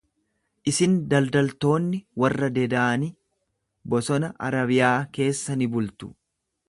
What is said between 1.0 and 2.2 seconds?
daldaltoonni